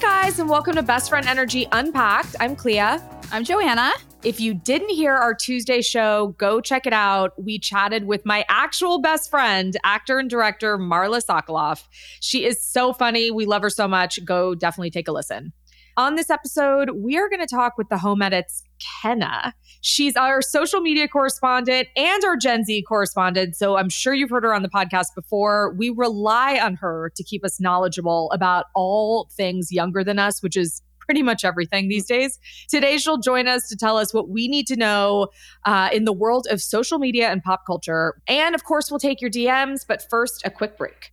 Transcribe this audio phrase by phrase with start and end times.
[0.00, 2.34] guys, and welcome to Best Friend Energy Unpacked.
[2.40, 2.80] I'm Clea.
[3.32, 3.90] I'm Joanna.
[4.24, 7.32] If you didn't hear our Tuesday show, go check it out.
[7.36, 11.86] We chatted with my actual best friend, actor and director Marla Sokoloff.
[12.20, 13.30] She is so funny.
[13.30, 14.24] We love her so much.
[14.24, 15.52] Go definitely take a listen.
[16.00, 18.62] On this episode, we are going to talk with the Home Edits
[19.02, 19.52] Kenna.
[19.82, 23.54] She's our social media correspondent and our Gen Z correspondent.
[23.54, 25.74] So I'm sure you've heard her on the podcast before.
[25.74, 30.56] We rely on her to keep us knowledgeable about all things younger than us, which
[30.56, 32.38] is pretty much everything these days.
[32.70, 35.28] Today, she'll join us to tell us what we need to know
[35.66, 38.22] uh, in the world of social media and pop culture.
[38.26, 39.84] And of course, we'll take your DMs.
[39.86, 41.12] But first, a quick break.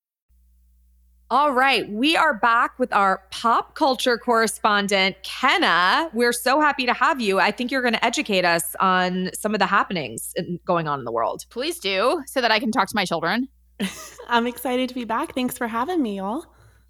[1.31, 6.09] All right, we are back with our pop culture correspondent, Kenna.
[6.11, 7.39] We're so happy to have you.
[7.39, 10.33] I think you're going to educate us on some of the happenings
[10.65, 11.45] going on in the world.
[11.49, 13.47] Please do, so that I can talk to my children.
[14.27, 15.33] I'm excited to be back.
[15.33, 16.43] Thanks for having me, y'all.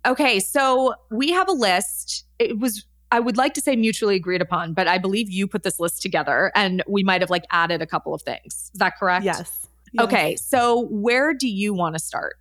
[0.07, 2.25] Okay, so we have a list.
[2.39, 5.61] It was I would like to say mutually agreed upon, but I believe you put
[5.61, 8.71] this list together and we might have like added a couple of things.
[8.73, 9.23] Is that correct?
[9.23, 9.67] Yes.
[9.93, 10.03] yes.
[10.03, 12.37] Okay, so where do you want to start?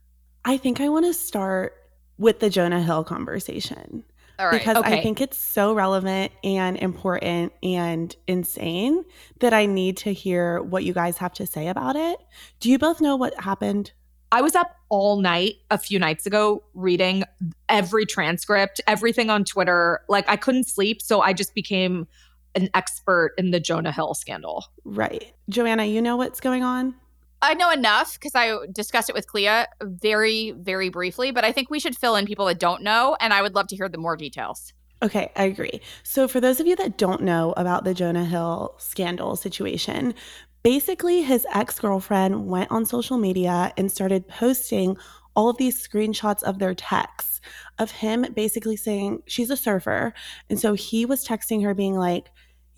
[0.46, 1.74] I think I want to start
[2.20, 4.04] with the Jonah Hill conversation.
[4.52, 5.00] Because okay.
[5.00, 9.04] I think it's so relevant and important and insane
[9.40, 12.18] that I need to hear what you guys have to say about it.
[12.58, 13.92] Do you both know what happened?
[14.32, 17.24] I was up all night a few nights ago reading
[17.68, 20.00] every transcript, everything on Twitter.
[20.08, 21.02] Like I couldn't sleep.
[21.02, 22.06] So I just became
[22.54, 24.64] an expert in the Jonah Hill scandal.
[24.84, 25.32] Right.
[25.50, 26.94] Joanna, you know what's going on?
[27.42, 31.70] I know enough because I discussed it with Clea very, very briefly, but I think
[31.70, 33.98] we should fill in people that don't know, and I would love to hear the
[33.98, 34.72] more details.
[35.02, 35.80] Okay, I agree.
[36.02, 40.14] So, for those of you that don't know about the Jonah Hill scandal situation,
[40.62, 44.98] basically his ex girlfriend went on social media and started posting
[45.34, 47.40] all of these screenshots of their texts
[47.78, 50.12] of him basically saying she's a surfer.
[50.50, 52.30] And so he was texting her, being like,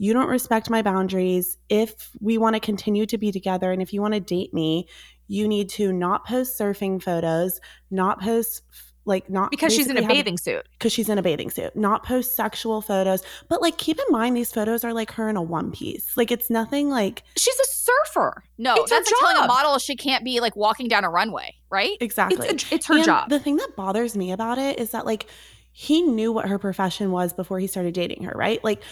[0.03, 1.57] you don't respect my boundaries.
[1.69, 4.89] If we want to continue to be together and if you want to date me,
[5.29, 8.63] you need to not post surfing photos, not post
[9.05, 10.67] like not because she's in a bathing suit.
[10.73, 13.23] Because she's in a bathing suit, not post sexual photos.
[13.49, 16.17] But like, keep in mind these photos are like her in a one piece.
[16.17, 18.43] Like, it's nothing like she's a surfer.
[18.59, 21.55] No, it's that's like telling a model she can't be like walking down a runway,
[21.71, 21.97] right?
[22.01, 22.49] Exactly.
[22.49, 23.29] It's, a, it's her and job.
[23.29, 25.29] The thing that bothers me about it is that like
[25.71, 28.63] he knew what her profession was before he started dating her, right?
[28.65, 28.83] Like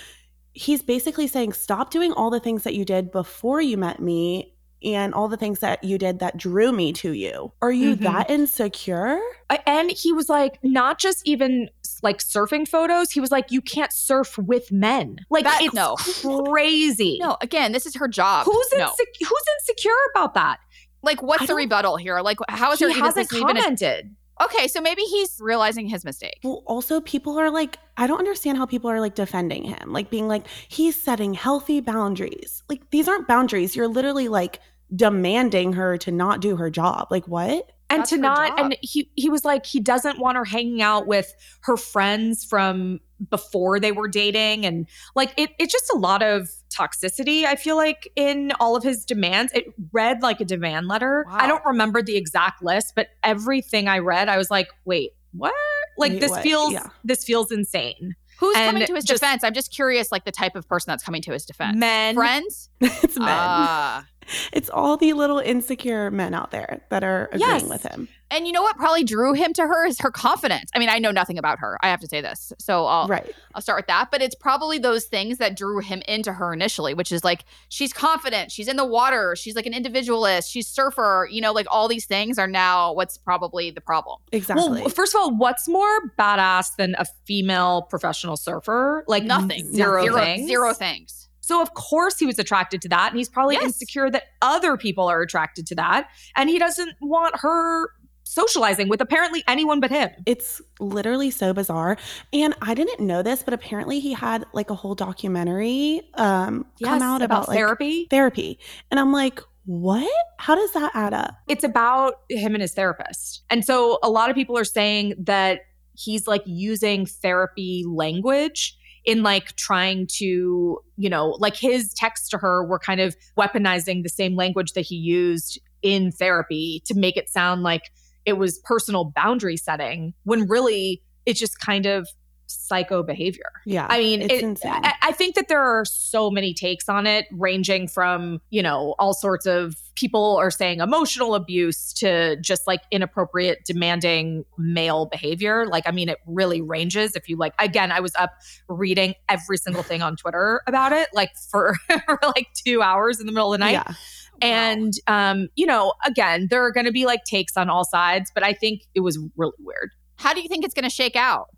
[0.52, 4.54] he's basically saying stop doing all the things that you did before you met me
[4.82, 7.52] and all the things that you did that drew me to you.
[7.60, 8.04] Are you mm-hmm.
[8.04, 9.20] that insecure?
[9.66, 11.68] And he was like, not just even
[12.02, 13.10] like surfing photos.
[13.10, 15.18] He was like, you can't surf with men.
[15.28, 15.96] Like, that, it's no.
[15.96, 17.18] crazy.
[17.20, 18.46] No, again, this is her job.
[18.46, 18.86] Who's, no.
[18.86, 20.60] Inse- who's insecure about that?
[21.02, 22.20] Like, what's the rebuttal here?
[22.20, 24.14] Like, how is he there hasn't commented?
[24.40, 26.40] Okay, so maybe he's realizing his mistake.
[26.42, 30.08] Well, also, people are like, I don't understand how people are like defending him, like
[30.08, 32.62] being like, he's setting healthy boundaries.
[32.68, 33.76] Like, these aren't boundaries.
[33.76, 34.60] You're literally like
[34.94, 37.08] demanding her to not do her job.
[37.10, 37.70] Like, what?
[37.90, 38.58] And That's to not, job.
[38.58, 43.00] and he he was like, he doesn't want her hanging out with her friends from
[43.28, 44.86] before they were dating, and
[45.16, 49.04] like it, it's just a lot of toxicity, I feel like, in all of his
[49.04, 49.52] demands.
[49.52, 51.24] It read like a demand letter.
[51.28, 51.38] Wow.
[51.38, 55.52] I don't remember the exact list, but everything I read, I was like, wait, what?
[55.98, 56.42] Like wait, this what?
[56.42, 56.86] feels yeah.
[57.04, 58.14] this feels insane.
[58.38, 59.44] Who's and coming to his just, defense?
[59.44, 61.76] I'm just curious, like the type of person that's coming to his defense.
[61.76, 62.70] Men, friends.
[62.80, 63.28] it's men.
[63.28, 64.02] Uh,
[64.52, 67.64] it's all the little insecure men out there that are agreeing yes.
[67.64, 68.08] with him.
[68.32, 70.70] And you know what probably drew him to her is her confidence.
[70.74, 71.76] I mean, I know nothing about her.
[71.80, 72.52] I have to say this.
[72.58, 73.34] So I'll right.
[73.54, 76.94] I'll start with that, but it's probably those things that drew him into her initially,
[76.94, 81.28] which is like she's confident, she's in the water, she's like an individualist, she's surfer,
[81.30, 84.20] you know, like all these things are now what's probably the problem.
[84.30, 84.80] Exactly.
[84.80, 89.04] Well, first of all, what's more badass than a female professional surfer?
[89.08, 89.72] Like nothing.
[89.72, 90.46] Zero, zero things.
[90.46, 91.28] Zero things.
[91.50, 93.64] So of course he was attracted to that and he's probably yes.
[93.64, 97.88] insecure that other people are attracted to that and he doesn't want her
[98.22, 100.10] socializing with apparently anyone but him.
[100.26, 101.96] It's literally so bizarre.
[102.32, 106.88] And I didn't know this, but apparently he had like a whole documentary um yes,
[106.88, 108.06] come out about, about like, therapy.
[108.08, 108.60] Therapy.
[108.92, 110.08] And I'm like, what?
[110.38, 111.34] How does that add up?
[111.48, 113.42] It's about him and his therapist.
[113.50, 115.62] And so a lot of people are saying that
[115.94, 122.38] he's like using therapy language in like trying to, you know, like his texts to
[122.38, 127.16] her were kind of weaponizing the same language that he used in therapy to make
[127.16, 127.90] it sound like
[128.26, 132.06] it was personal boundary setting when really it just kind of
[132.50, 133.50] psycho behavior.
[133.64, 133.86] Yeah.
[133.88, 137.88] I mean, it, I, I, think that there are so many takes on it, ranging
[137.88, 143.60] from, you know, all sorts of people are saying emotional abuse to just like inappropriate,
[143.64, 145.66] demanding male behavior.
[145.66, 147.16] Like, I mean, it really ranges.
[147.16, 148.32] If you like, again, I was up
[148.68, 151.74] reading every single thing on Twitter about it, like for,
[152.06, 153.72] for like two hours in the middle of the night.
[153.72, 153.94] Yeah.
[154.42, 158.30] And um, you know, again, there are going to be like takes on all sides,
[158.34, 159.90] but I think it was really weird.
[160.16, 161.48] How do you think it's going to shake out?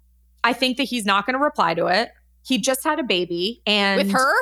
[0.45, 2.11] I think that he's not going to reply to it.
[2.45, 4.35] He just had a baby and with her?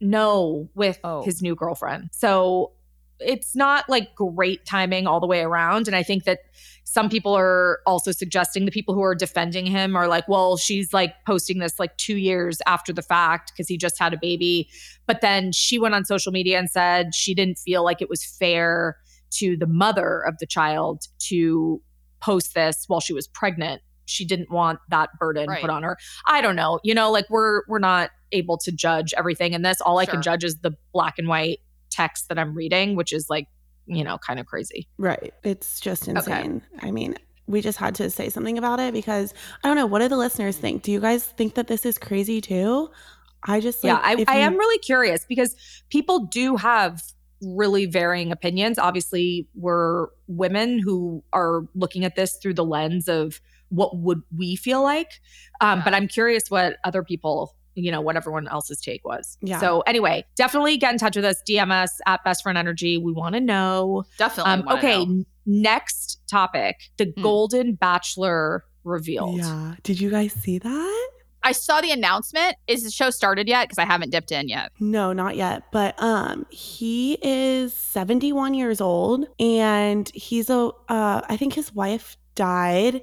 [0.00, 1.22] No, with oh.
[1.22, 2.10] his new girlfriend.
[2.12, 2.72] So
[3.18, 5.86] it's not like great timing all the way around.
[5.86, 6.40] And I think that
[6.84, 10.92] some people are also suggesting the people who are defending him are like, well, she's
[10.92, 14.68] like posting this like two years after the fact because he just had a baby.
[15.06, 18.24] But then she went on social media and said she didn't feel like it was
[18.24, 18.96] fair
[19.32, 21.80] to the mother of the child to
[22.20, 25.60] post this while she was pregnant she didn't want that burden right.
[25.60, 25.96] put on her.
[26.26, 26.80] I don't know.
[26.82, 29.80] You know, like we're we're not able to judge everything in this.
[29.80, 31.60] All I can judge is the black and white
[31.90, 33.46] text that I'm reading, which is like,
[33.86, 34.88] you know, kind of crazy.
[34.98, 35.34] Right.
[35.42, 36.62] It's just insane.
[36.76, 36.86] Okay.
[36.86, 37.16] I mean,
[37.46, 39.34] we just had to say something about it because
[39.64, 39.86] I don't know.
[39.86, 40.82] What do the listeners think?
[40.82, 42.90] Do you guys think that this is crazy too?
[43.44, 45.56] I just like, yeah, I, I am really curious because
[45.88, 47.02] people do have
[47.42, 48.78] really varying opinions.
[48.78, 54.56] Obviously, we're women who are looking at this through the lens of what would we
[54.56, 55.20] feel like
[55.60, 55.84] um, yeah.
[55.84, 59.80] but i'm curious what other people you know what everyone else's take was yeah so
[59.82, 63.34] anyway definitely get in touch with us dm us at best friend energy we want
[63.34, 65.24] to know definitely um, okay know.
[65.46, 67.22] next topic the hmm.
[67.22, 71.10] golden bachelor revealed yeah did you guys see that
[71.42, 72.56] I saw the announcement.
[72.66, 73.64] Is the show started yet?
[73.64, 74.72] Because I haven't dipped in yet.
[74.78, 75.62] No, not yet.
[75.72, 80.70] But um, he is 71 years old, and he's a.
[80.88, 83.02] Uh, I think his wife died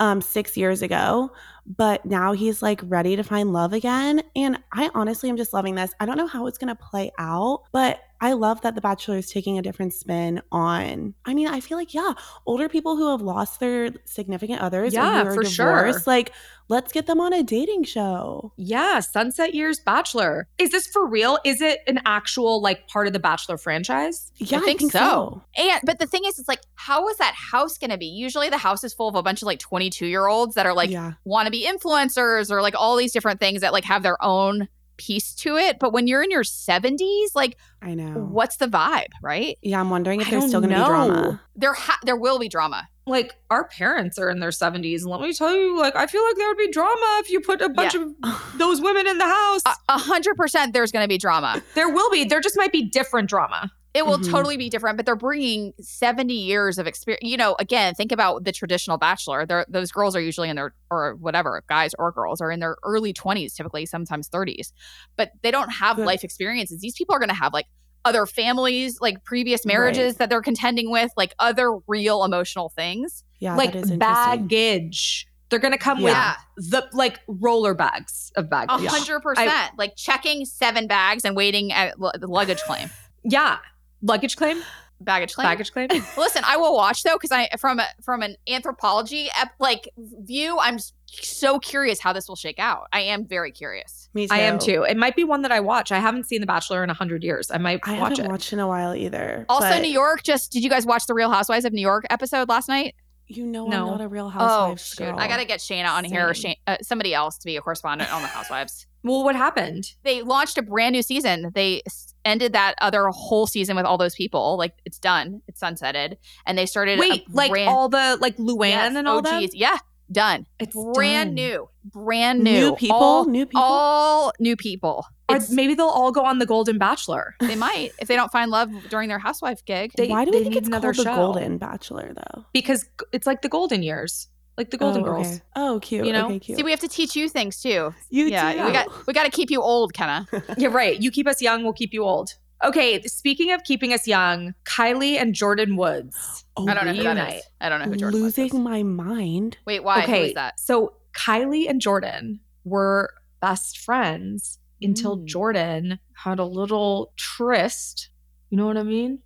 [0.00, 1.30] um 6 years ago,
[1.66, 5.74] but now he's like ready to find love again and I honestly am just loving
[5.74, 5.92] this.
[6.00, 9.18] I don't know how it's going to play out, but I love that The Bachelor
[9.18, 11.14] is taking a different spin on.
[11.24, 12.14] I mean, I feel like yeah,
[12.46, 15.92] older people who have lost their significant others, yeah, for divorced, sure.
[16.06, 16.32] Like,
[16.68, 18.52] let's get them on a dating show.
[18.56, 20.48] Yeah, Sunset Years Bachelor.
[20.58, 21.38] Is this for real?
[21.44, 24.32] Is it an actual like part of the Bachelor franchise?
[24.36, 24.98] Yeah, I think, I think so.
[24.98, 25.42] so.
[25.56, 28.06] And but the thing is, it's like, how is that house going to be?
[28.06, 30.66] Usually, the house is full of a bunch of like twenty two year olds that
[30.66, 31.12] are like yeah.
[31.24, 34.68] want to be influencers or like all these different things that like have their own
[34.96, 35.78] piece to it.
[35.78, 39.58] But when you're in your 70s, like, I know what's the vibe, right?
[39.62, 41.40] Yeah, I'm wondering if I there's still going to be drama.
[41.54, 42.88] There, ha- there will be drama.
[43.08, 46.24] Like our parents are in their 70s, and let me tell you, like I feel
[46.24, 48.02] like there would be drama if you put a bunch yeah.
[48.02, 49.62] of those women in the house.
[49.88, 51.62] A hundred percent, there's going to be drama.
[51.76, 52.24] There will be.
[52.24, 53.70] There just might be different drama.
[53.96, 54.30] It will mm-hmm.
[54.30, 57.22] totally be different, but they're bringing 70 years of experience.
[57.22, 59.46] You know, again, think about the traditional bachelor.
[59.46, 62.76] They're, those girls are usually in their, or whatever, guys or girls are in their
[62.82, 64.72] early 20s, typically, sometimes 30s,
[65.16, 66.04] but they don't have Good.
[66.04, 66.82] life experiences.
[66.82, 67.68] These people are going to have like
[68.04, 70.18] other families, like previous marriages right.
[70.18, 73.24] that they're contending with, like other real emotional things.
[73.38, 75.26] Yeah, like baggage.
[75.48, 76.34] They're gonna come yeah.
[76.56, 78.84] with the like roller bags of baggage.
[78.84, 79.72] A hundred percent.
[79.78, 82.90] Like checking seven bags and waiting at the luggage claim.
[83.28, 83.58] Yeah
[84.02, 84.62] luggage claim?
[85.00, 85.46] Baggage claim?
[85.46, 85.88] Baggage claim?
[86.16, 90.58] Listen i will watch though because i from a from an anthropology ep, like view
[90.58, 92.88] i'm so curious how this will shake out.
[92.92, 94.08] I am very curious.
[94.12, 94.34] Me too.
[94.34, 94.82] i am too.
[94.82, 95.92] it might be one that i watch.
[95.92, 97.50] I haven't seen the bachelor in 100 years.
[97.50, 98.28] I might I watch haven't it.
[98.30, 99.82] watched in a while either also but...
[99.82, 102.68] new york just did you guys watch the real housewives of new york episode last
[102.68, 102.94] night?
[103.28, 103.86] You know no.
[103.86, 105.18] I'm not a real housewives oh, girl.
[105.18, 106.12] I gotta get Shayna on Same.
[106.12, 108.86] here, Shane, uh, somebody else to be a correspondent on the Housewives.
[109.06, 109.92] Well, what happened?
[110.02, 111.52] They launched a brand new season.
[111.54, 111.82] They
[112.24, 114.56] ended that other whole season with all those people.
[114.58, 115.42] Like it's done.
[115.46, 116.16] It's sunsetted.
[116.44, 119.54] And they started Wait, like brand- all the like Luann yes, and oh, all that?
[119.54, 119.78] Yeah.
[120.10, 120.46] Done.
[120.58, 121.34] It's brand done.
[121.34, 121.68] new.
[121.84, 122.52] Brand new.
[122.52, 122.96] New people.
[122.96, 123.62] All, new people.
[123.62, 125.06] All new people.
[125.28, 127.34] Or maybe they'll all go on the Golden Bachelor.
[127.40, 129.92] They might if they don't find love during their housewife gig.
[129.96, 131.02] They, Why do we think it's another called show.
[131.04, 132.44] the Golden Bachelor though?
[132.52, 135.26] Because it's like the golden years like the Golden oh, Girls.
[135.26, 135.42] Okay.
[135.56, 136.06] Oh, cute.
[136.06, 136.58] You know, okay, cute.
[136.58, 137.94] see, we have to teach you things too.
[138.10, 138.64] You yeah, too.
[138.64, 140.26] we got we got to keep you old, Kenna.
[140.58, 141.00] You're right.
[141.00, 142.34] You keep us young, we'll keep you old.
[142.64, 146.44] Okay, speaking of keeping us young, Kylie and Jordyn Woods.
[146.56, 147.42] Oh, I don't know who that is.
[147.60, 149.58] I don't know who Jordyn Losing my mind.
[149.66, 150.04] Wait, why?
[150.04, 150.58] Okay, who is that?
[150.58, 154.88] So Kylie and Jordyn were best friends mm.
[154.88, 158.08] until Jordyn had a little tryst.
[158.48, 159.18] You know what I mean?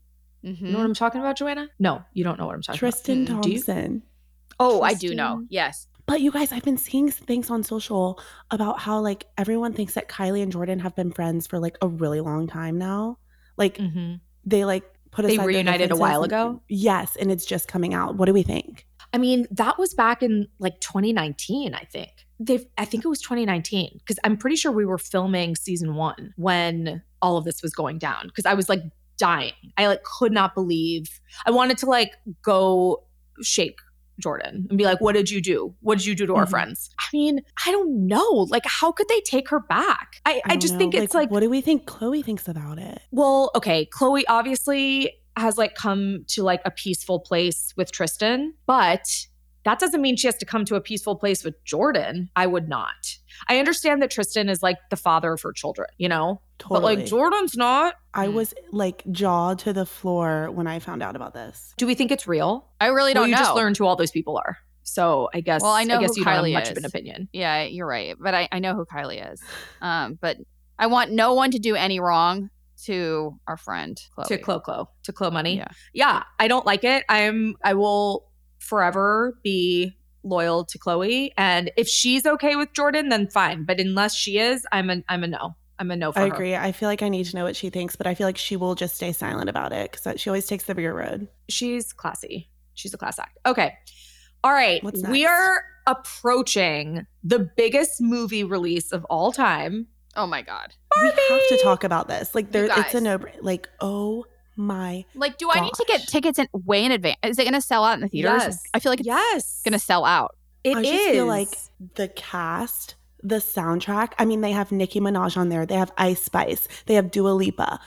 [0.44, 0.66] Mm-hmm.
[0.66, 1.68] You know what I'm talking about, Joanna?
[1.78, 3.44] No, you don't know what I'm talking Tristan about.
[3.44, 4.02] Tristan Thompson.
[4.60, 4.82] Oh.
[4.82, 5.44] I do know.
[5.48, 5.88] Yes.
[6.06, 10.08] But you guys, I've been seeing things on social about how like everyone thinks that
[10.08, 13.18] Kylie and Jordyn have been friends for like a really long time now.
[13.56, 14.14] Like mm-hmm.
[14.44, 16.62] they like put they reunited a while ago.
[16.68, 18.16] Yes, and it's just coming out.
[18.16, 18.86] What do we think?
[19.12, 22.10] I mean, that was back in like 2019, I think.
[22.38, 26.34] They I think it was 2019 because I'm pretty sure we were filming season 1
[26.36, 28.82] when all of this was going down because I was like
[29.16, 29.52] dying.
[29.76, 31.20] I like could not believe.
[31.46, 32.12] I wanted to like
[32.42, 33.04] go
[33.42, 33.78] shake
[34.20, 35.74] Jordyn and be like, what did you do?
[35.80, 36.40] What did you do to mm-hmm.
[36.40, 36.90] our friends?
[36.98, 38.46] I mean, I don't know.
[38.48, 40.20] Like, how could they take her back?
[40.26, 40.78] I, I, I just know.
[40.78, 43.00] think it's like, like, what do we think Khloé thinks about it?
[43.10, 43.88] Well, okay.
[43.94, 49.06] Khloé obviously has like come to like a peaceful place with Tristan, but
[49.64, 52.28] that doesn't mean she has to come to a peaceful place with Jordyn.
[52.36, 53.16] I would not.
[53.48, 56.40] I understand that Tristan is like the father of her children, you know?
[56.60, 56.96] Totally.
[56.96, 57.94] But like Jordyn's not.
[58.12, 61.74] I was like jaw to the floor when I found out about this.
[61.78, 62.68] Do we think it's real?
[62.80, 63.40] I really don't well, you know.
[63.40, 64.58] just learned who all those people are.
[64.82, 66.70] So I guess well, I know I guess you Kylie don't have much is.
[66.72, 67.28] of an opinion.
[67.32, 68.14] Yeah, you're right.
[68.20, 69.40] But I, I know who Kylie is.
[69.80, 70.36] Um, but
[70.78, 72.50] I want no one to do any wrong
[72.84, 74.26] to our friend Khloé.
[74.26, 74.90] To Clo Clo.
[75.04, 75.56] To Clo Money.
[75.56, 75.68] Yeah.
[75.94, 76.22] Yeah.
[76.38, 77.04] I don't like it.
[77.08, 81.30] I'm I will forever be loyal to Khloé.
[81.38, 83.64] And if she's okay with Jordyn, then fine.
[83.64, 85.56] But unless she is, I'm a I'm a no.
[85.80, 86.26] I'm a no I her.
[86.26, 86.54] agree.
[86.54, 88.54] I feel like I need to know what she thinks, but I feel like she
[88.54, 91.26] will just stay silent about it because she always takes the rear road.
[91.48, 92.50] She's classy.
[92.74, 93.38] She's a class act.
[93.46, 93.74] Okay.
[94.44, 94.82] All right.
[95.08, 99.86] We are approaching the biggest movie release of all time.
[100.16, 100.74] Oh my God.
[100.94, 101.10] Barbie!
[101.16, 102.34] We have to talk about this.
[102.34, 105.56] Like there it's a no like, oh my like do gosh.
[105.56, 107.94] i need to get tickets in way in advance is it going to sell out
[107.94, 108.62] in the theaters yes.
[108.74, 111.10] i feel like it's yes going to sell out It I is.
[111.12, 111.48] feel like
[111.94, 114.12] the cast the soundtrack.
[114.18, 115.66] I mean they have nicki minaj on there.
[115.66, 116.68] They have ice spice.
[116.86, 117.80] They have dua lipa.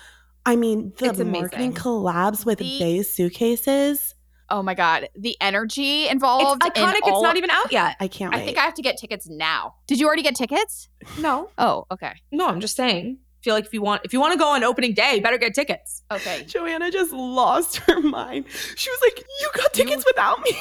[0.45, 4.15] I mean the marketing collabs with the, Béis suitcases.
[4.49, 5.09] Oh my god.
[5.15, 6.97] The energy involved it's iconic.
[6.97, 7.95] In it's not even out yet.
[7.99, 9.75] I can't i think i have to get tickets now.
[9.87, 10.89] Did you already get tickets?
[11.19, 11.49] No.
[11.57, 12.13] Oh okay.
[12.31, 13.19] No i'm just saying.
[13.41, 15.53] Feel like if you want if you want to go on opening day, better get
[15.53, 16.03] tickets.
[16.09, 16.45] Okay.
[16.45, 18.45] Joanna just lost her mind.
[18.77, 20.51] She was like, "You got tickets you, without me."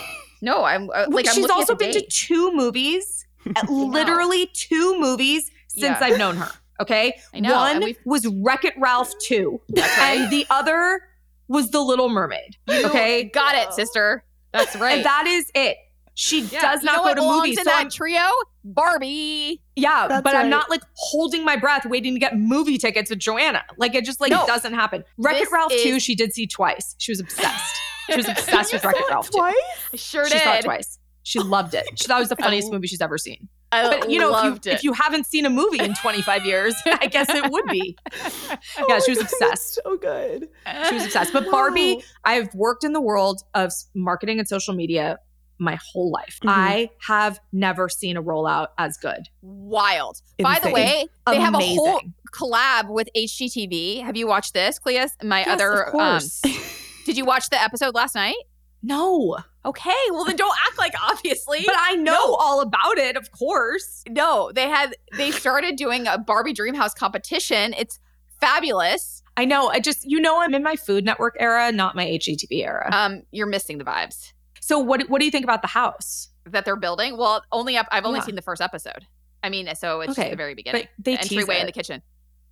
[0.42, 2.10] No, I'm uh, like she's I'm also been date.
[2.10, 3.21] to two movies,
[3.68, 6.06] literally two movies since yeah.
[6.06, 6.50] I've known her.
[6.80, 7.54] Okay, I know.
[7.54, 9.84] One was Wreck It Ralph two, right.
[10.00, 11.00] and the other
[11.48, 12.56] was The Little Mermaid.
[12.68, 13.74] Okay, got it, oh.
[13.74, 14.24] sister.
[14.52, 14.96] That's right.
[14.96, 15.76] And that is it.
[16.14, 16.60] She yeah.
[16.60, 17.58] does not go to movies.
[17.58, 18.28] In so that I'm, trio,
[18.64, 19.62] Barbie.
[19.76, 20.44] Yeah, That's but right.
[20.44, 23.62] I'm not like holding my breath waiting to get movie tickets with Joanna.
[23.78, 24.46] Like it just like no.
[24.46, 25.04] doesn't happen.
[25.16, 26.94] Wreck It Ralph is- 2, she did see twice.
[26.98, 27.76] She was obsessed.
[28.10, 29.54] She was obsessed with Wreck It Ralph twice?
[29.54, 29.58] 2.
[29.94, 30.42] I sure she did.
[30.42, 30.98] saw it twice.
[31.22, 31.86] She loved it.
[31.96, 33.48] She thought it was the funniest movie she's ever seen.
[33.70, 36.74] I but you know, if you, if you, haven't seen a movie in 25 years,
[36.84, 37.96] I guess it would be.
[38.22, 39.80] oh yeah, she was obsessed.
[39.82, 40.48] So good.
[40.88, 41.32] She was obsessed.
[41.32, 45.18] But Barbie, I've worked in the world of marketing and social media
[45.58, 46.38] my whole life.
[46.42, 46.48] Mm-hmm.
[46.50, 49.28] I have never seen a rollout as good.
[49.40, 50.20] Wild.
[50.38, 50.52] Insane.
[50.52, 51.44] By the way, they Amazing.
[51.44, 52.00] have a whole
[52.34, 54.02] collab with HGTV.
[54.02, 55.16] Have you watched this, Cleus?
[55.22, 56.20] My yes, other um,
[57.04, 58.36] Did you watch the episode last night?
[58.82, 59.38] No.
[59.64, 61.60] Okay, well then don't act like obviously.
[61.64, 62.34] But I know no.
[62.34, 64.02] all about it, of course.
[64.08, 67.74] No, they had they started doing a Barbie Dreamhouse competition.
[67.78, 68.00] It's
[68.40, 69.22] fabulous.
[69.36, 69.68] I know.
[69.68, 72.90] I just you know I'm in my Food Network era, not my HGTV era.
[72.92, 74.32] Um, you're missing the vibes.
[74.60, 77.16] So what what do you think about the house that they're building?
[77.16, 78.24] Well, only up, I've only yeah.
[78.24, 79.06] seen the first episode.
[79.44, 80.22] I mean, so it's okay.
[80.22, 80.82] just the very beginning.
[80.82, 82.02] But they the entryway in the kitchen.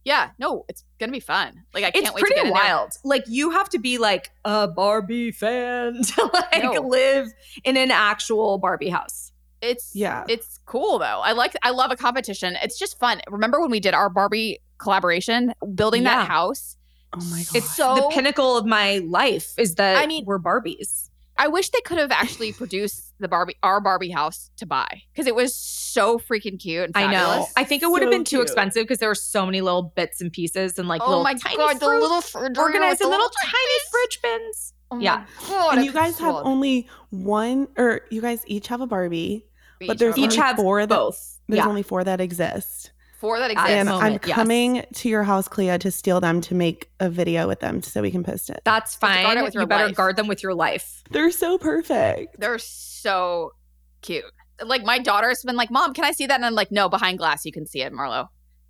[0.04, 1.64] Yeah, no, it's gonna be fun.
[1.74, 2.92] Like I can't it's wait to get wild.
[3.04, 6.80] Like you have to be like a Barbie fan to like no.
[6.80, 7.28] live
[7.64, 9.32] in an actual Barbie house.
[9.60, 11.20] It's yeah, it's cool though.
[11.22, 12.56] I like I love a competition.
[12.62, 13.20] It's just fun.
[13.28, 16.20] Remember when we did our Barbie collaboration, building yeah.
[16.20, 16.76] that house?
[17.12, 19.52] Oh my god, it's so the pinnacle of my life.
[19.58, 21.09] Is that I mean we're Barbies.
[21.40, 25.26] I wish they could have actually produced the Barbie, our Barbie house to buy because
[25.26, 26.90] it was so freaking cute.
[26.94, 27.46] I know.
[27.56, 29.82] I think it would so have been too expensive because there were so many little
[29.82, 33.00] bits and pieces and like oh little my tiny god, fruit, the little fridge organized
[33.00, 34.74] in little tiny fridge bins.
[34.90, 38.86] Oh yeah, god, and you guys have only one, or you guys each have a
[38.86, 39.46] Barbie,
[39.80, 41.16] we but there's each have four both.
[41.16, 41.68] That, there's yeah.
[41.68, 43.70] only four that exist four that exist.
[43.70, 44.86] And I'm coming yes.
[44.94, 48.10] to your house, Clea, to steal them to make a video with them so we
[48.10, 48.62] can post it.
[48.64, 49.36] That's fine.
[49.36, 49.94] You, you better life.
[49.94, 51.02] guard them with your life.
[51.10, 52.40] They're so perfect.
[52.40, 53.52] They're so
[54.00, 54.24] cute.
[54.64, 57.18] Like my daughter's been like, "Mom, can I see that?" And I'm like, "No, behind
[57.18, 58.28] glass, you can see it, Marlo."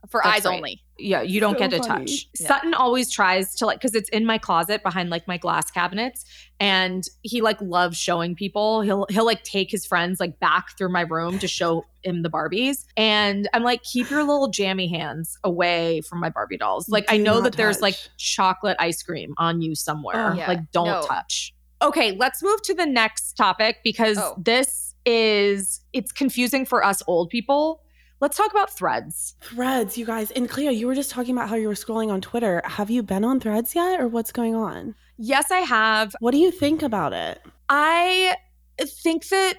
[0.08, 0.56] For That's eyes right.
[0.56, 0.82] only.
[0.98, 2.04] Yeah, you don't so get to funny.
[2.06, 2.28] touch.
[2.38, 2.48] Yeah.
[2.48, 6.24] Sutton always tries to like because it's in my closet behind like my glass cabinets,
[6.58, 8.82] and he like loves showing people.
[8.82, 12.30] He'll he'll like take his friends like back through my room to show him the
[12.30, 16.88] Barbies, and I'm like, keep your little jammy hands away from my Barbie dolls.
[16.88, 17.56] Like Do I know that touch.
[17.56, 20.32] there's like chocolate ice cream on you somewhere.
[20.32, 20.48] Oh, yeah.
[20.48, 21.06] Like don't no.
[21.06, 21.54] touch.
[21.82, 24.34] Okay, let's move to the next topic because oh.
[24.38, 27.82] this is it's confusing for us old people.
[28.20, 29.34] Let's talk about threads.
[29.40, 30.30] Threads, you guys.
[30.32, 32.60] And Clea, you were just talking about how you were scrolling on Twitter.
[32.66, 34.94] Have you been on threads yet or what's going on?
[35.16, 36.14] Yes, I have.
[36.20, 37.40] What do you think about it?
[37.70, 38.36] I
[38.84, 39.54] think that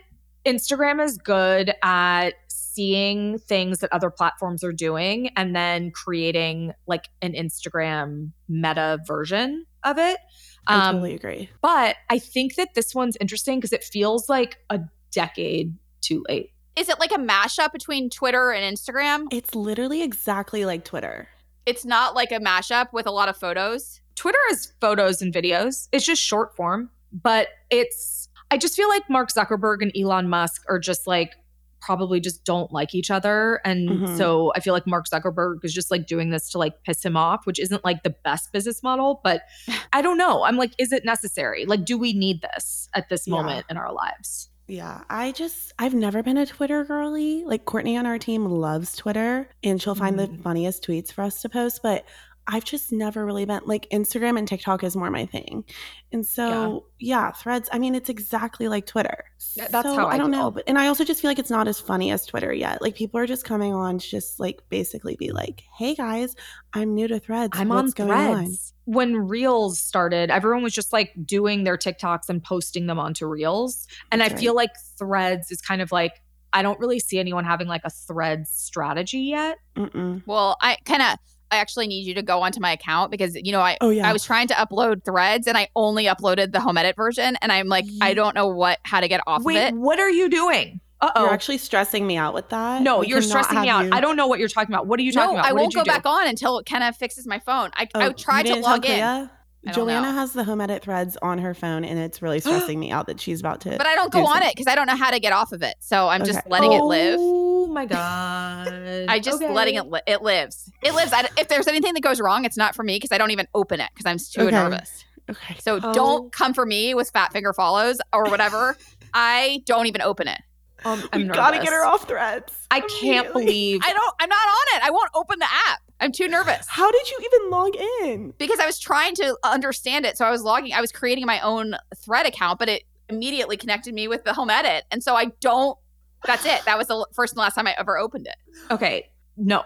[0.46, 7.10] Instagram is good at seeing things that other platforms are doing and then creating like
[7.22, 10.20] an Instagram meta version of it.
[10.68, 11.50] I um, totally agree.
[11.62, 14.80] But I think that this one's interesting because it feels like a
[15.12, 16.51] decade too late.
[16.76, 19.28] Is it like a mashup between Twitter and Instagram?
[19.32, 21.28] It's literally exactly like Twitter.
[21.66, 24.02] It's not like a mashup with a lot of photos.
[24.16, 25.88] Twitter is photos and videos.
[25.92, 30.64] It's just short form, but it's I just feel like Mark Zuckerberg and Elon Musk
[30.70, 31.36] are just like
[31.82, 33.60] probably just don't like each other.
[33.66, 34.18] And mm-hmm.
[34.18, 37.18] so I feel like Mark Zuckerberg is just like doing this to like piss him
[37.18, 39.20] off, which isn't like the best business model.
[39.24, 39.42] But
[39.94, 40.44] I don't know.
[40.44, 41.66] I'm like, is it necessary?
[41.66, 43.32] Like, do we need this at this yeah.
[43.32, 44.51] moment in our lives?
[44.68, 47.44] Yeah, I just I've never been a Twitter girly.
[47.44, 50.38] Like Courtney on our team loves Twitter and she'll find mm-hmm.
[50.38, 52.06] the funniest tweets for us to post, but
[52.54, 55.64] I've just never really been like Instagram and TikTok is more my thing.
[56.12, 59.24] And so, yeah, yeah threads, I mean, it's exactly like Twitter.
[59.56, 60.40] That's so, how I, I don't feel.
[60.42, 60.52] know.
[60.52, 62.82] But, and I also just feel like it's not as funny as Twitter yet.
[62.82, 66.36] Like people are just coming on to just like basically be like, hey guys,
[66.74, 67.58] I'm new to threads.
[67.58, 68.74] I'm What's on threads.
[68.86, 68.94] On?
[68.94, 73.88] When Reels started, everyone was just like doing their TikToks and posting them onto Reels.
[74.12, 74.42] And That's I right.
[74.42, 77.90] feel like threads is kind of like, I don't really see anyone having like a
[77.90, 79.58] thread strategy yet.
[79.78, 80.22] Mm-mm.
[80.26, 81.18] Well, I kind of
[81.52, 84.08] I actually need you to go onto my account because you know I oh, yeah.
[84.08, 87.52] I was trying to upload threads and I only uploaded the home edit version and
[87.52, 89.74] I'm like I don't know what how to get off Wait, of it.
[89.76, 90.80] What are you doing?
[91.02, 91.24] Uh-oh.
[91.24, 92.84] You're actually stressing me out with that.
[92.84, 93.86] No, we you're stressing me out.
[93.86, 93.92] You...
[93.92, 94.86] I don't know what you're talking about.
[94.86, 95.50] What are you talking no, about?
[95.50, 95.90] I what won't go do?
[95.90, 97.72] back on until Kenna fixes my phone.
[97.74, 99.30] I, oh, I tried to log in.
[99.74, 100.14] Juliana know.
[100.14, 103.20] has the home edit threads on her phone, and it's really stressing me out that
[103.20, 103.78] she's about to.
[103.78, 105.64] But I don't go on it because I don't know how to get off of
[105.64, 105.76] it.
[105.80, 106.34] So I'm okay.
[106.34, 107.20] just letting oh, it live.
[107.20, 107.51] Oh.
[107.72, 109.06] Oh my god!
[109.08, 109.50] I just okay.
[109.50, 109.88] letting it.
[109.88, 110.70] Li- it lives.
[110.84, 111.14] It lives.
[111.14, 113.48] I, if there's anything that goes wrong, it's not for me because I don't even
[113.54, 114.52] open it because I'm too okay.
[114.52, 115.06] nervous.
[115.30, 115.56] Okay.
[115.60, 115.94] So oh.
[115.94, 118.76] don't come for me with fat finger follows or whatever.
[119.14, 120.42] I don't even open it.
[120.84, 122.52] Um, I'm we gotta get her off threads.
[122.72, 124.16] I can't believe I don't.
[124.20, 124.84] I'm not on it.
[124.86, 125.80] I won't open the app.
[126.02, 126.68] I'm too nervous.
[126.68, 128.34] How did you even log in?
[128.38, 130.18] Because I was trying to understand it.
[130.18, 130.74] So I was logging.
[130.74, 134.50] I was creating my own thread account, but it immediately connected me with the home
[134.50, 135.78] edit, and so I don't.
[136.26, 136.64] That's it.
[136.66, 138.36] That was the first and last time I ever opened it.
[138.72, 139.10] Okay.
[139.38, 139.64] No.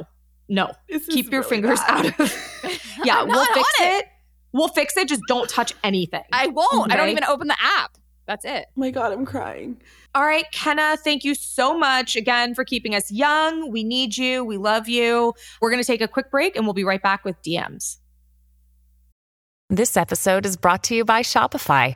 [0.48, 0.72] No.
[0.88, 2.06] Keep your really fingers bad.
[2.06, 2.80] out of.
[3.04, 3.84] yeah, we'll fix it.
[3.84, 4.06] it.
[4.54, 5.08] We'll fix it.
[5.08, 6.24] Just don't touch anything.
[6.32, 6.74] I won't.
[6.74, 6.94] Okay?
[6.94, 7.98] I don't even open the app.
[8.28, 8.66] That's it.
[8.70, 9.82] Oh my God, I'm crying.
[10.16, 13.70] All right, Kenna, thank you so much again for keeping us young.
[13.70, 14.44] We need you.
[14.44, 15.34] We love you.
[15.62, 17.98] We're going to take a quick break and we'll be right back with DMs.
[19.70, 21.96] This episode is brought to you by Shopify.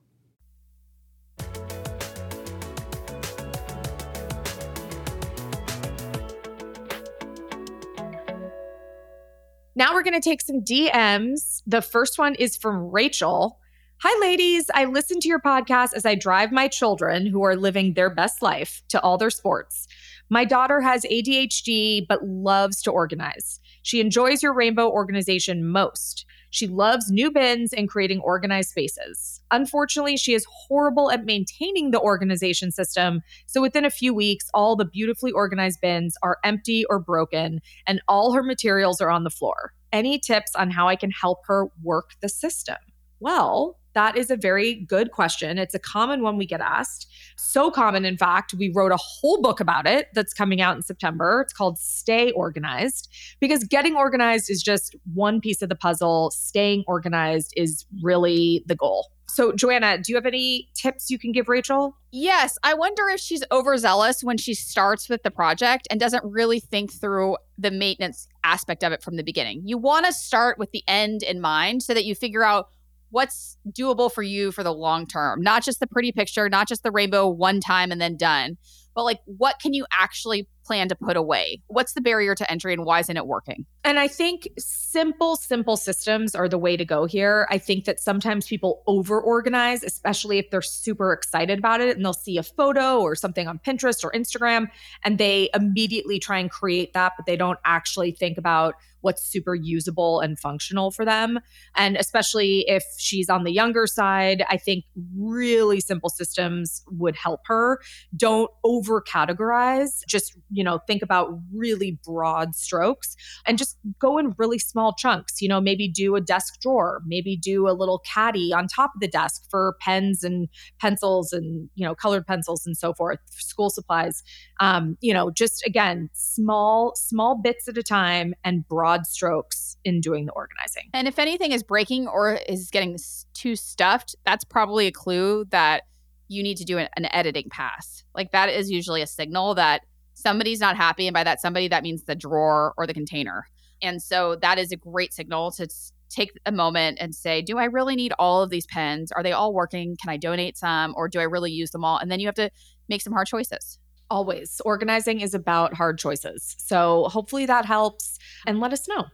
[9.73, 11.61] Now we're going to take some DMs.
[11.65, 13.57] The first one is from Rachel.
[13.99, 14.65] Hi, ladies.
[14.73, 18.41] I listen to your podcast as I drive my children who are living their best
[18.41, 19.87] life to all their sports.
[20.29, 23.61] My daughter has ADHD, but loves to organize.
[23.81, 26.25] She enjoys your rainbow organization most.
[26.51, 29.41] She loves new bins and creating organized spaces.
[29.51, 33.21] Unfortunately, she is horrible at maintaining the organization system.
[33.47, 38.01] So within a few weeks, all the beautifully organized bins are empty or broken, and
[38.07, 39.73] all her materials are on the floor.
[39.91, 42.77] Any tips on how I can help her work the system?
[43.19, 45.57] Well, that is a very good question.
[45.57, 47.07] It's a common one we get asked.
[47.37, 50.81] So common, in fact, we wrote a whole book about it that's coming out in
[50.81, 51.41] September.
[51.41, 56.31] It's called Stay Organized because getting organized is just one piece of the puzzle.
[56.31, 59.11] Staying organized is really the goal.
[59.31, 61.95] So, Joanna, do you have any tips you can give Rachel?
[62.11, 62.57] Yes.
[62.63, 66.91] I wonder if she's overzealous when she starts with the project and doesn't really think
[66.91, 69.61] through the maintenance aspect of it from the beginning.
[69.63, 72.67] You want to start with the end in mind so that you figure out
[73.11, 76.83] what's doable for you for the long term, not just the pretty picture, not just
[76.83, 78.57] the rainbow one time and then done,
[78.95, 81.61] but like what can you actually plan to put away?
[81.67, 83.65] What's the barrier to entry and why isn't it working?
[83.83, 87.47] And I think simple, simple systems are the way to go here.
[87.49, 92.05] I think that sometimes people over organize, especially if they're super excited about it and
[92.05, 94.67] they'll see a photo or something on Pinterest or Instagram
[95.03, 99.55] and they immediately try and create that, but they don't actually think about what's super
[99.55, 101.39] usable and functional for them.
[101.75, 104.85] And especially if she's on the younger side, I think
[105.17, 107.79] really simple systems would help her.
[108.15, 113.15] Don't over categorize, just, you know, think about really broad strokes
[113.45, 115.41] and just go in really small chunks.
[115.41, 119.01] You know, maybe do a desk drawer, maybe do a little caddy on top of
[119.01, 120.47] the desk for pens and
[120.79, 124.23] pencils and, you know, colored pencils and so forth, school supplies.
[124.59, 130.01] Um, you know, just again, small, small bits at a time and broad strokes in
[130.01, 130.89] doing the organizing.
[130.93, 132.97] And if anything is breaking or is getting
[133.33, 135.83] too stuffed, that's probably a clue that
[136.31, 138.03] you need to do an, an editing pass.
[138.15, 139.81] Like that is usually a signal that
[140.13, 141.07] somebody's not happy.
[141.07, 143.45] And by that somebody, that means the drawer or the container.
[143.81, 145.67] And so that is a great signal to
[146.09, 149.11] take a moment and say, do I really need all of these pens?
[149.11, 149.97] Are they all working?
[150.01, 151.97] Can I donate some or do I really use them all?
[151.97, 152.49] And then you have to
[152.87, 153.79] make some hard choices.
[154.09, 154.61] Always.
[154.63, 156.55] Organizing is about hard choices.
[156.59, 159.05] So hopefully that helps and let us know.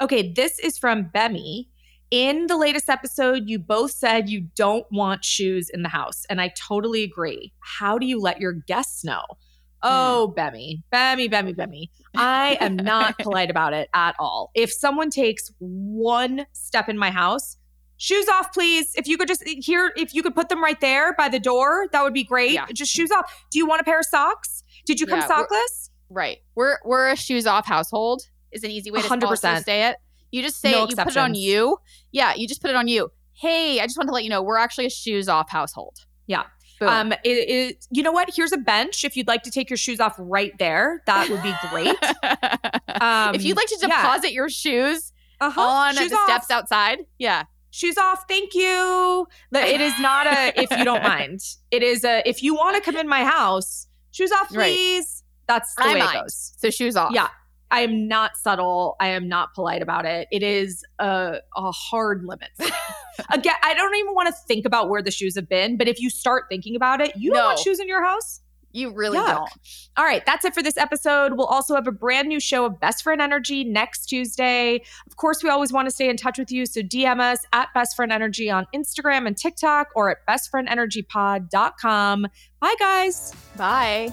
[0.00, 1.66] Okay, this is from Bemi.
[2.10, 6.40] In the latest episode, you both said you don't want shoes in the house, and
[6.40, 7.52] I totally agree.
[7.60, 9.22] How do you let your guests know?
[9.82, 9.88] Hmm.
[9.88, 11.88] Oh, Bemi, Bemi, Bemi, Bemi.
[12.16, 14.50] I am not polite about it at all.
[14.54, 17.56] If someone takes one step in my house,
[17.96, 18.92] shoes off, please.
[18.96, 21.86] If you could just here, if you could put them right there by the door,
[21.92, 22.52] that would be great.
[22.52, 22.66] Yeah.
[22.72, 23.46] Just shoes off.
[23.52, 24.64] Do you want a pair of socks?
[24.84, 25.90] Did you come yeah, sockless?
[26.08, 26.38] We're, right.
[26.56, 28.22] We're we're a shoes off household.
[28.50, 29.60] Is an easy way to 100%.
[29.60, 29.96] stay it.
[30.30, 30.90] You just say no it.
[30.90, 31.78] You put it on you.
[32.12, 32.34] Yeah.
[32.34, 33.10] You just put it on you.
[33.32, 35.96] Hey, I just want to let you know we're actually a shoes off household.
[36.26, 36.44] Yeah.
[36.78, 36.88] Boom.
[36.88, 38.30] Um, it, it, you know what?
[38.34, 39.04] Here's a bench.
[39.04, 41.96] If you'd like to take your shoes off right there, that would be great.
[43.02, 44.34] um, if you'd like to deposit yeah.
[44.34, 45.60] your shoes uh-huh.
[45.60, 46.28] on shoes the off.
[46.28, 51.40] steps outside, yeah, shoes off thank you it is not a if you don't mind
[51.70, 55.54] it is a if you want to come in my house shoes off please right.
[55.54, 56.16] that's the I way mind.
[56.16, 57.28] it goes so shoes off yeah
[57.70, 62.24] i am not subtle i am not polite about it it is a, a hard
[62.24, 62.50] limit
[63.30, 66.00] again i don't even want to think about where the shoes have been but if
[66.00, 67.38] you start thinking about it you no.
[67.38, 68.40] don't want shoes in your house
[68.72, 69.26] you really Yuck.
[69.26, 69.50] don't.
[69.96, 71.32] All right, that's it for this episode.
[71.36, 74.82] We'll also have a brand new show of Best Friend Energy next Tuesday.
[75.06, 77.68] Of course, we always want to stay in touch with you, so DM us at
[77.74, 82.26] Best Friend Energy on Instagram and TikTok or at bestfriendenergypod.com.
[82.60, 83.34] Bye, guys.
[83.56, 84.12] Bye.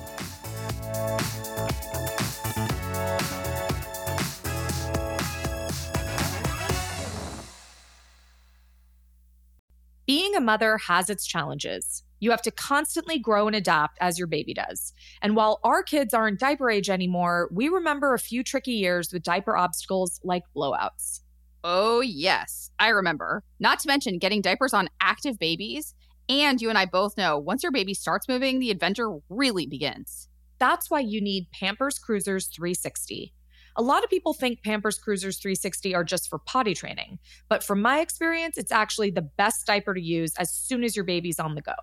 [10.08, 12.02] Being a mother has its challenges.
[12.22, 14.94] You have to constantly grow and adapt as your baby does.
[15.22, 19.22] And while our kids aren't diaper age anymore, we remember a few tricky years with
[19.22, 21.24] diaper obstacles like blowouts.
[21.66, 23.44] Oh, yes, I remember.
[23.60, 25.94] Not to mention getting diapers on active babies.
[26.30, 30.30] And you and I both know once your baby starts moving, the adventure really begins.
[30.58, 33.34] That's why you need Pampers Cruisers 360.
[33.80, 37.80] A lot of people think Pampers Cruisers 360 are just for potty training, but from
[37.80, 41.54] my experience, it's actually the best diaper to use as soon as your baby's on
[41.54, 41.76] the go.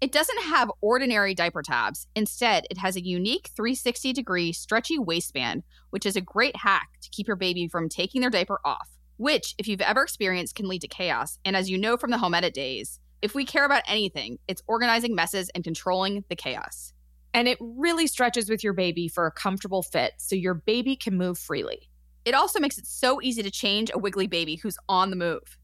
[0.00, 2.06] It doesn't have ordinary diaper tabs.
[2.16, 7.10] Instead, it has a unique 360 degree stretchy waistband, which is a great hack to
[7.10, 10.80] keep your baby from taking their diaper off, which, if you've ever experienced, can lead
[10.80, 11.38] to chaos.
[11.44, 14.62] And as you know from the home edit days, if we care about anything, it's
[14.66, 16.94] organizing messes and controlling the chaos.
[17.36, 21.18] And it really stretches with your baby for a comfortable fit so your baby can
[21.18, 21.90] move freely.
[22.24, 25.58] It also makes it so easy to change a wiggly baby who's on the move.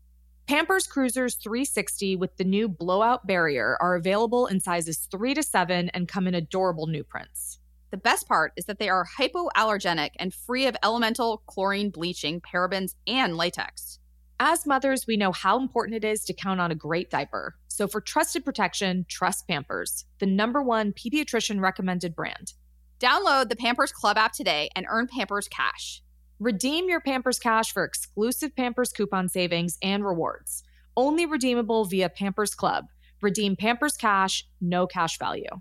[0.46, 5.88] Pampers Cruisers 360 with the new blowout barrier are available in sizes 3 to 7
[5.94, 7.58] and come in adorable new prints.
[7.90, 12.96] The best part is that they are hypoallergenic and free of elemental chlorine bleaching, parabens,
[13.06, 13.98] and latex.
[14.40, 17.54] As mothers, we know how important it is to count on a great diaper.
[17.68, 22.52] So for trusted protection, trust Pampers, the number one pediatrician recommended brand.
[22.98, 26.02] Download the Pampers Club app today and earn Pampers Cash.
[26.38, 30.64] Redeem your Pampers Cash for exclusive Pampers coupon savings and rewards.
[30.96, 32.86] Only redeemable via Pampers Club.
[33.20, 35.60] Redeem Pampers Cash, no cash value.